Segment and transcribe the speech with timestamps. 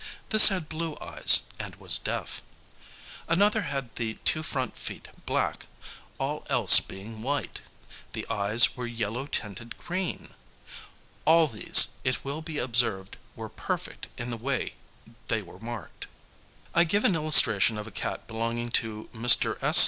[0.29, 2.41] This had blue eyes, and was deaf.
[3.27, 5.67] Another had the two front feet black,
[6.17, 7.61] all else being white;
[8.13, 10.33] the eyes were yellow tinted green.
[11.23, 14.73] All these, it will be observed, were perfect in the way
[15.27, 16.07] they were marked.
[16.73, 19.61] I give an illustration of a cat belonging to Mr.
[19.61, 19.79] S.